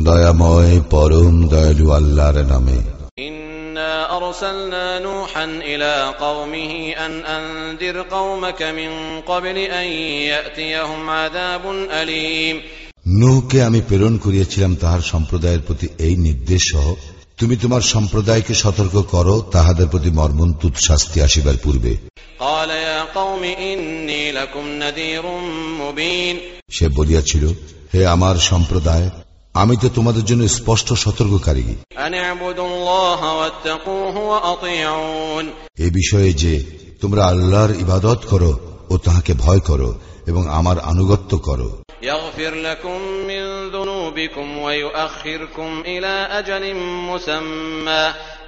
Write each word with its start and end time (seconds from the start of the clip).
দয়াময় 0.00 0.74
পরম 0.90 1.34
দয়ালু 1.48 1.86
আল্লাহর 1.92 2.38
নামে 2.52 2.78
إنا 3.20 3.94
أرسلنا 4.18 4.84
نوحا 5.00 5.46
إلى 5.64 5.92
قومه 6.16 6.72
أن 6.96 7.12
أنذر 7.28 7.96
قومك 8.08 8.60
من 8.70 8.90
قبل 9.22 9.56
أن 9.72 9.88
يأتيهم 10.26 11.00
عذاب 11.10 11.64
أليم 11.92 12.56
নূহকে 13.20 13.58
আমি 13.62 13.80
প্রেরণ 13.88 14.14
করিয়াছিলাম 14.16 14.72
তাহার 14.74 15.02
সম্প্রদায়ের 15.12 15.62
প্রতি 15.66 15.86
এই 16.06 16.14
নির্দেশ 16.26 16.62
সহ 16.72 16.86
তুমি 17.38 17.54
তোমার 17.56 17.82
সম্প্রদায়কে 17.94 18.54
সতর্ক 18.54 18.96
করো 19.14 19.34
তাহাদের 19.52 19.86
প্রতি 19.86 20.10
মর্মন্তুত 20.10 20.74
শাস্তি 20.86 21.18
আসিবার 21.26 21.56
পূর্বে 21.64 21.92
قال 22.39 22.69
يا 22.69 23.03
قوم 23.05 23.43
إني 23.43 24.31
لكم 24.31 24.65
نذير 24.79 25.23
مبين 25.79 26.35
সে 26.69 26.85
বলিয়াছিল 26.89 27.43
হে 27.93 28.01
আমার 28.15 28.35
সম্প্রদায় 28.51 29.07
আমি 29.55 29.75
তো 29.77 29.87
তোমাদের 29.97 30.23
জন্য 30.29 30.43
স্পষ্ট 30.49 30.87
সতর্ককারী 31.03 31.65
أن 31.97 32.13
اعبدوا 32.15 32.67
الله 32.67 33.21
واتقوه 33.39 34.15
وأطيعون 34.31 35.45
এ 35.79 35.87
বিষয়ে 35.91 36.31
যে 36.33 36.53
তোমরা 37.01 37.21
আল্লাহর 37.31 37.71
ইবাদত 37.83 38.19
করো 38.31 38.51
ও 38.89 38.93
তাহাকে 38.97 39.33
ভয় 39.43 39.61
করো 39.69 39.89
এবং 40.27 40.43
আমার 40.59 40.77
আনুগত্য 40.91 41.31
করো 41.47 41.69
يغفر 42.01 42.53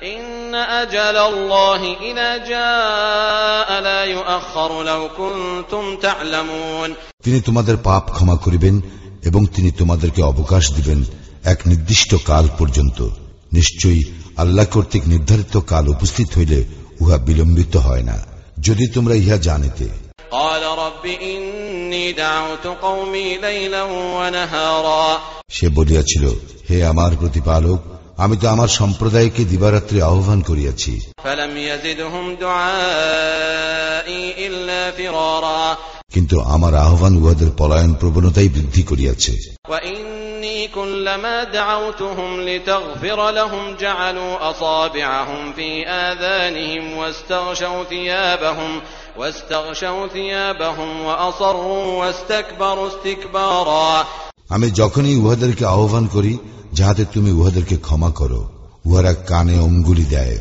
لكم 0.01 0.11
من 0.11 0.25
ذنوبكم 0.25 0.51
ويؤخركم 0.51 0.51
إلى 0.51 0.51
أجل 0.51 0.51
مسمى 0.51 0.55
إن 0.55 0.55
أجل 0.55 1.17
الله 1.17 1.95
إذا 2.01 2.37
جاء 2.37 3.81
لا 3.81 4.03
يؤخر 4.05 4.83
لو 4.83 5.09
كنتم 5.09 5.95
تعلمون 5.97 6.95
তিনি 7.25 7.41
তোমাদের 7.41 7.77
পাপ 7.83 8.03
ক্ষমা 8.11 8.35
করিবেন 8.35 8.81
এবং 9.23 9.45
তিনি 9.45 9.71
তোমাদেরকে 9.71 10.21
অবকাশ 10.21 10.71
দিবেন 10.73 11.03
এক 11.43 11.59
নির্দিষ্ট 11.65 12.15
কাল 12.25 12.45
পর্যন্ত 12.59 13.09
নিশ্চয়ই 13.53 14.01
আল্লাহ 14.37 14.65
কর্তৃক 14.65 15.03
নির্ধারিত 15.07 15.57
কাল 15.57 15.87
উপস্থিত 15.87 16.29
হইলে 16.37 16.63
উহা 17.01 17.17
বিলম্বিত 17.17 17.75
হয় 17.77 18.01
না 18.01 18.17
যদি 18.59 18.87
তোমরা 18.87 19.15
ইহা 19.15 19.37
জানিতে 19.37 19.87
قال 20.31 20.63
رب 20.63 21.05
إني 21.05 22.13
دعوت 22.13 22.67
قومي 22.81 23.37
ليلا 23.37 23.83
ونهارا 24.17 25.19
সে 25.49 25.69
বলিয়াছিল 25.69 26.25
হে 26.69 26.85
আমার 26.85 27.11
প্রতিপালক 27.19 27.79
আমি 28.19 28.35
তো 28.41 28.45
আমার 28.49 28.69
সম্প্রদায়কে 28.79 29.41
দিবারাত্রি 29.51 29.97
আহ্বান 30.11 30.39
করিয়াছি 30.49 30.93
فلم 31.25 31.53
يزدهم 31.57 32.25
دعائي 32.45 34.23
إلا 34.47 34.81
فرارا 34.91 35.65
কিন্তু 36.13 36.35
আমার 36.55 36.73
আহ্বান 36.85 37.13
উহাদের 37.17 37.49
পলায়ন 37.59 37.91
প্রবণতাই 38.01 38.49
বৃদ্ধি 38.55 38.83
করিয়াছে 38.83 39.33
وإني 39.69 40.67
كلما 40.69 41.43
دعوتهم 41.43 42.29
لتغفر 42.41 43.19
لهم 43.31 43.63
جعلوا 43.75 44.33
أصابعهم 44.51 45.53
في 45.53 45.69
آذانهم 45.87 46.85
واستغشوا 46.97 47.83
ثيابهم 47.83 48.71
واستغشوا 49.19 50.07
ثيابهم 50.07 51.01
وأصروا 51.01 51.85
واستكبروا 51.99 52.87
استكبارا 52.87 54.05
আমি 54.49 54.67
যখনই 54.71 55.15
উহাদেরকে 55.15 55.63
আহ্বান 55.65 56.05
করি 56.07 56.33
যাহাতে 56.74 57.04
তুমি 57.04 57.30
উহাদেরকে 57.30 57.76
ক্ষমা 57.76 58.10
করো। 58.10 58.48
উহারা 58.86 59.14
কানে 59.14 59.58
অঙ্গুলি 59.58 60.04
দেয় 60.04 60.38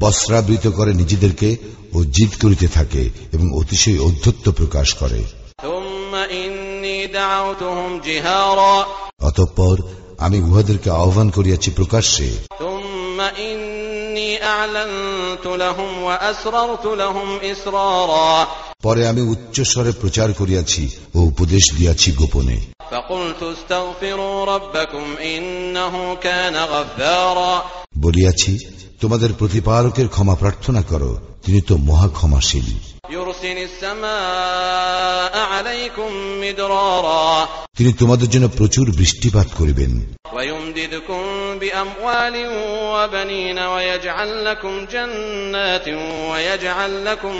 বস্রাবৃত 0.00 0.68
করে 0.68 0.94
নিজেদেরকে 0.94 1.56
ও 1.92 2.04
জিদ 2.04 2.42
করিতে 2.42 2.68
থাকে 2.68 3.10
এবং 3.32 3.58
অতিশয় 3.58 3.98
অধ্যত্ব 3.98 4.52
প্রকাশ 4.52 4.94
করে। 4.94 5.24
অতঃপর 9.20 9.76
আমি 10.18 10.40
উহাদেরকে 10.40 10.90
আহ্বান 10.90 11.30
করিয়াছি 11.30 11.70
প্রকাশ্যে। 11.70 12.30
পরে 18.82 19.08
আমি 19.08 19.20
উচ্চস্বরে 19.20 19.92
প্রচার 19.92 20.32
করিয়াছি 20.32 20.90
ও 21.14 21.18
উপদেশ 21.18 21.74
দিয়াছি 21.76 22.12
গোপনে। 22.12 22.75
বলিয়াছি 27.98 28.58
তোমাদের 29.00 29.32
প্রতিপালকের 29.38 30.08
ক্ষমা 30.08 30.34
প্রার্থনা 30.34 30.82
করো 30.82 31.18
তিনি 31.44 31.60
তো 31.60 31.76
মহা 31.76 32.08
ক্ষমাশীল। 32.08 32.78
তিনি 37.76 37.92
তোমাদের 37.92 38.30
জন্য 38.30 38.48
প্রচুর 38.48 38.96
বৃষ্টিপাত 38.96 39.46
করিবেন। 39.58 40.00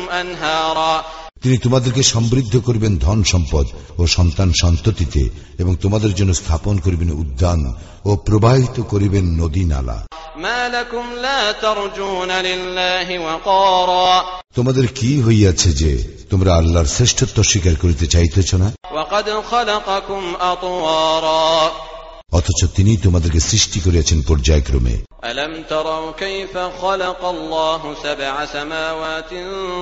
আনহারা 0.09 1.26
তিনি 1.43 1.59
তোমাদেরকে 1.59 2.03
সমৃদ্ধ 2.03 2.57
করবেন 2.59 2.99
ধন 2.99 3.23
সম্পদ 3.23 3.67
ও 3.99 4.07
সন্তান 4.07 4.53
সন্ততিতে 4.61 5.29
এবং 5.59 5.77
তোমাদের 5.77 6.15
জন্য 6.15 6.35
স্থাপন 6.35 6.79
করবেন 6.79 7.11
উদ্যান 7.11 7.75
ও 8.05 8.17
প্রবাহিত 8.17 8.83
করিবেন 8.83 9.25
নদী 9.25 9.65
নালা। 9.65 10.07
তোমাদের 14.55 14.89
কি 14.95 15.23
হইয়াছে 15.23 15.73
যে 15.73 16.09
তোমরা 16.31 16.57
আল্লাহর 16.57 16.87
শ্রেষ্ঠত্ব 16.87 17.43
স্বীকার 17.43 17.77
করিতে 17.77 18.07
চাইতেছ 18.07 18.55
না? 18.55 18.73
অথচ 22.33 22.65
তিনি 22.77 22.97
তোমাদেরকে 22.97 23.41
সৃষ্টি 23.41 23.81
করিয়াছেন 23.81 24.23
পর্যায়ক্রমে। 24.23 24.99
ألم 25.26 25.64
تروا 25.64 26.12
كيف 26.14 26.54
خلق 26.58 27.26
الله 27.26 27.82
سبع 28.04 28.46
سماوات 28.48 29.32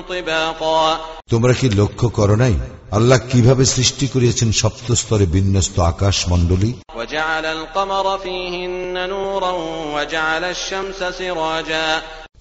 طباقا 0.09 0.83
তোমরা 1.31 1.53
কি 1.59 1.67
লক্ষ্য 1.79 2.07
করো 2.17 2.35
নাই 2.35 2.55
আল্লাহ 2.97 3.19
কিভাবে 3.31 3.63
সৃষ্টি 3.75 4.05
করিয়াছেন 4.13 4.49
সপ্ত 4.61 4.87
স্তরে 4.93 5.25
বিন্যস্ত 5.35 5.75
আকাশ 5.91 6.17
মণ্ডলী 6.31 6.71
وجعل 6.99 7.45
القمر 7.57 8.05
فيهن 8.19 8.95
نورا 9.09 9.53
وجعل 9.95 10.43
الشمس 10.45 10.99
سراجا 11.19 11.87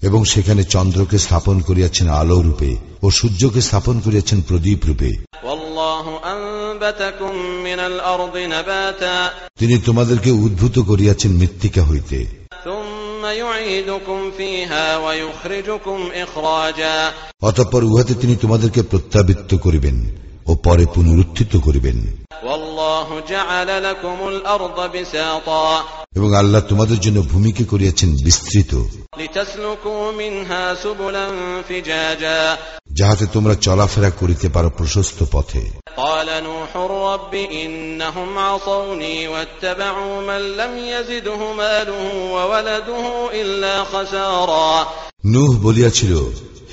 এবং 0.07 0.21
সেখানে 0.33 0.63
চন্দ্রকে 0.73 1.17
স্থাপন 1.17 1.57
করিয়াছেন 1.67 2.07
আলো 2.21 2.37
রূপে 2.47 2.71
ও 3.03 3.07
সূর্যকে 3.17 3.61
স্থাপন 3.61 3.95
করিয়াছেন 4.05 4.39
প্রদীপ 4.47 4.79
রূপে 4.89 5.11
والله 5.47 6.05
أنبتكم 6.33 7.33
من 7.67 7.79
الأرض 7.81 8.35
نباتا 8.53 9.15
তিনি 9.59 9.75
তোমাদেরকে 9.87 10.31
উদ্ভূত 10.45 10.75
করিয়াছেন 10.89 11.31
মৃত্তিকা 11.39 11.81
হইতে 11.83 12.19
অতঃপর 17.42 17.84
উহাতে 17.84 18.14
তিনি 18.14 18.36
তোমাদেরকে 18.36 18.82
প্রত্যাবৃত্ত 18.82 19.54
করিবেন 19.54 20.16
ও 20.46 20.54
পরে 20.54 20.86
পুনরুত্থিত 20.94 21.56
করিবেন। 21.56 22.24
এবং 26.16 26.36
আল্লাহ 26.36 26.60
তোমাদের 26.60 27.00
জন্য 27.00 27.20
ভূমিকে 27.20 27.64
করিয়াছেন 27.64 28.12
বিস্তৃত। 28.24 28.74
যাহাতে 32.94 33.26
তোমরা 33.26 33.54
চলাফেরা 33.54 34.10
করিতে 34.10 34.48
পারো 34.48 34.70
প্রশস্ত 34.70 35.24
পথে। 35.32 35.62
নুহ 45.26 45.50
বলিয়াছিল 45.62 46.14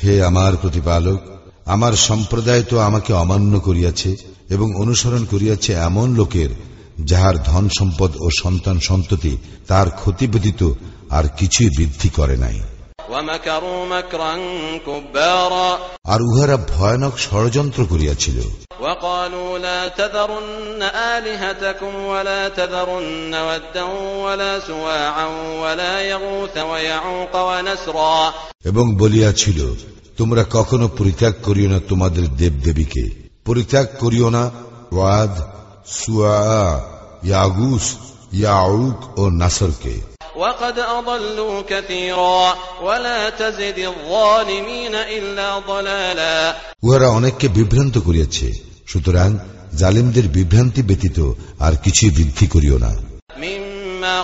হে 0.03 0.23
আমার 0.23 0.53
প্রতিপালক 0.61 1.19
আমার 1.65 1.93
সম্প্রদায় 1.93 2.63
তো 2.63 2.79
আমাকে 2.79 3.13
অমান্য 3.13 3.59
করিয়াছে 3.59 4.15
এবং 4.49 4.67
অনুসরণ 4.75 5.25
করিয়াছে 5.25 5.73
এমন 5.73 6.15
লোকের 6.15 6.49
যাহার 7.05 7.43
ধন 7.43 7.69
সম্পদ 7.79 8.11
ও 8.19 8.27
সন্তান 8.43 8.79
সন্ততি 8.79 9.37
তার 9.67 9.87
ক্ষতি 9.89 10.27
ব্যতীত 10.27 10.61
আর 11.09 11.23
কিছুই 11.37 11.69
বৃদ্ধি 11.77 12.09
করে 12.09 12.37
নাই। 12.37 12.59
আর 16.04 16.20
উহারা 16.22 16.56
ভয়ানক 16.72 17.14
ষড়যন্ত্র 17.18 17.80
করিয়াছিল 17.86 18.38
وقالوا 18.80 19.58
لا 19.58 19.88
تذرن 19.90 20.82
آلهتكم 21.14 21.92
ولا 22.04 22.48
تذرن 22.50 23.34
ودا 23.34 23.84
ولا 24.24 24.52
سواعا 24.60 25.26
ولا 25.62 25.94
يغوث 26.02 26.56
ويعوق 26.60 27.34
ونسرا 27.48 28.32
এবং 28.64 28.84
বলিয়াছিল 28.96 29.58
তোমরা 30.16 30.42
কখনো 30.50 30.86
পরিত্যাগ 30.98 31.34
করিও 31.42 31.68
না 31.68 31.78
তোমাদের 31.88 32.24
দেবদেবীকে 32.36 33.04
পরিত্যাগ 33.44 33.86
করিও 34.00 34.28
না 34.30 34.44
ওয়াদ 34.92 35.34
সুয়া 35.96 36.38
ইয়াগুস 37.24 37.86
ইয়াউক 38.32 38.98
ও 39.18 39.22
নাসরকে 39.40 39.94
وقد 40.36 40.78
أضلوا 40.78 41.62
كثيرا 41.62 42.54
ولا 42.82 43.30
تزد 43.32 43.78
الظالمين 43.80 44.94
إلا 44.94 45.48
ضلالا 45.60 46.54
উহারা 46.82 47.08
অনেককে 47.18 47.46
বিভ্রান্ত 47.48 47.94
করিয়াছে 47.98 48.46
সুতরাং 48.86 49.30
জালিমদের 49.74 50.26
বিভ্রান্তি 50.28 50.82
ব্যতীত 50.82 51.18
আর 51.60 51.74
কিছুই 51.84 52.10
বৃদ্ধি 52.10 52.46
করিও 52.54 52.76
না 52.78 52.92
مما 53.38 54.16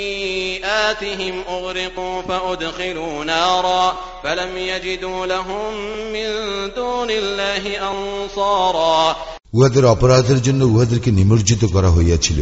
خطيئاتهم 0.00 1.34
أغرقوا 1.48 2.22
فأدخلوا 2.22 3.24
نارا 3.24 3.84
فلم 4.24 4.56
يجدوا 4.70 5.26
لهم 5.26 5.70
من 6.12 6.28
دون 6.70 7.10
الله 7.12 7.62
أنصارا 7.90 9.16
উহাদের 9.54 9.84
অপরাধের 9.86 10.40
জন্য 10.42 10.60
উহাদেরকে 10.64 11.10
নিমজ্জিত 11.10 11.62
করা 11.74 11.90
হইয়াছিল 11.90 12.40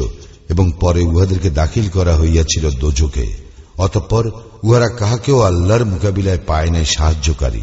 এবং 0.54 0.66
পরে 0.82 1.02
উহাদেরকে 1.02 1.50
দাখিল 1.50 1.86
করা 1.90 2.14
হইয়াছিল 2.16 2.66
দোজকে 2.80 3.26
অতঃপর 3.78 4.24
উহারা 4.64 4.90
কাহাকেও 4.90 5.40
আল্লাহর 5.42 5.86
মোকাবিলায় 5.86 6.42
পায় 6.48 6.70
নাই 6.70 6.86
সাহায্যকারী। 6.86 7.62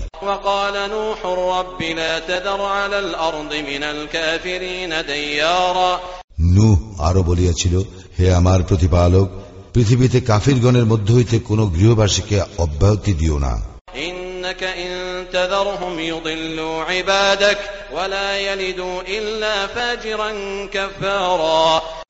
নুহ 6.41 6.79
আরও 7.01 7.23
বলিয়াছিল 7.23 7.75
হে 8.19 8.27
আমার 8.35 8.63
প্রতিপালক 8.63 9.29
পৃথিবীতে 9.75 10.21
কাফিরগণের 10.21 10.85
মধ্য 10.85 11.09
হইতে 11.13 11.37
কোন 11.39 11.61
গৃহবাসীকে 11.75 12.37
অব্যাহতি 12.59 13.13
দিও 13.15 13.39
না। 13.39 13.55
ইন্নাকা 13.95 14.71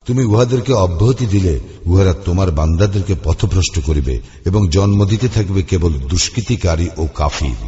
তুমি 0.05 0.23
উহাদেরকে 0.23 0.73
অব্যাহতি 0.73 1.25
দিলে 1.25 1.59
উহারা 1.85 2.13
তোমার 2.25 2.51
বান্দাদেরকে 2.51 3.15
পথভ্রষ্ট 3.23 3.75
করিবে 3.85 4.15
এবং 4.45 4.61
জন্ম 4.69 4.99
দিতে 5.05 5.27
থাকবে 5.27 5.61
কেবল 5.63 5.93
দুষ্কৃতিকারী 6.09 6.87
ও 6.97 7.03
কাফির। 7.15 7.59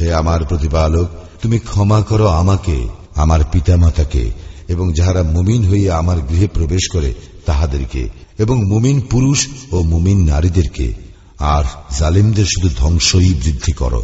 হে 0.00 0.08
আমার 0.14 0.40
প্রতিপালক 0.44 1.08
তুমি 1.42 1.58
ক্ষমা 1.58 2.00
করো 2.02 2.26
আমাকে 2.26 2.76
আমার 3.14 3.40
পিতামাতাকে 3.52 4.24
এবং 4.70 4.92
যাহারা 4.92 5.22
মুমিন 5.22 5.68
হইয়া 5.70 5.98
আমার 5.98 6.16
গৃহে 6.28 6.46
প্রবেশ 6.46 6.88
করে 6.92 7.14
তাহাদেরকে, 7.46 8.08
এবং 8.38 8.64
মুমিন 8.64 9.00
পুরুষ 9.00 9.46
ও 9.72 9.82
মুমিন 9.82 10.28
নারীদেরকে, 10.28 10.92
আর 11.38 11.64
জালিমদের 11.98 12.44
শুধু 12.44 12.68
ধ্বংসই 12.76 13.34
বৃদ্ধি 13.44 13.72
করো। 13.72 14.02